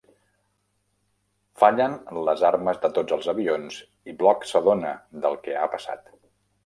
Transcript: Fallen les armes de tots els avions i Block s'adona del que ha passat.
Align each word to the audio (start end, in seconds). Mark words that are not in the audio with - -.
Fallen 1.63 1.93
les 2.29 2.45
armes 2.51 2.81
de 2.85 2.91
tots 2.95 3.15
els 3.17 3.29
avions 3.35 3.77
i 4.13 4.17
Block 4.23 4.49
s'adona 4.53 4.95
del 5.27 5.39
que 5.45 5.59
ha 5.59 5.69
passat. 5.77 6.11